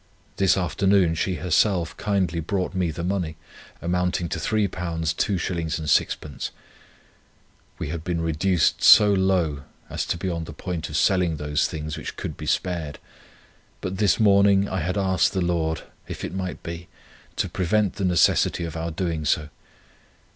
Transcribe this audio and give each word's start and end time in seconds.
This 0.37 0.57
afternoon 0.57 1.13
she 1.13 1.35
herself 1.35 1.95
kindly 1.95 2.39
brought 2.39 2.73
me 2.73 2.89
the 2.89 3.03
money, 3.03 3.37
amounting 3.83 4.29
to 4.29 4.39
£3 4.39 4.67
2s. 4.67 5.09
6d. 5.13 6.49
We 7.77 7.89
had 7.89 8.03
been 8.03 8.19
reduced 8.19 8.81
so 8.81 9.13
low 9.13 9.61
as 9.91 10.07
to 10.07 10.17
be 10.17 10.27
on 10.27 10.45
the 10.45 10.53
point 10.53 10.89
of 10.89 10.97
selling 10.97 11.37
those 11.37 11.67
things 11.67 11.97
which 11.97 12.15
could 12.17 12.35
be 12.35 12.47
spared; 12.47 12.97
but 13.79 13.97
this 13.99 14.19
morning 14.19 14.67
I 14.67 14.79
had 14.79 14.97
asked 14.97 15.33
the 15.33 15.39
Lord, 15.41 15.83
if 16.07 16.23
it 16.25 16.33
might 16.33 16.63
be, 16.63 16.87
to 17.35 17.47
prevent 17.47 17.97
the 17.97 18.05
necessity, 18.05 18.63
of 18.63 18.75
our 18.75 18.89
doing 18.89 19.23
so. 19.23 19.49